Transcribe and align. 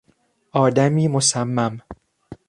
آدمی 0.51 1.07
مصمم 1.07 1.81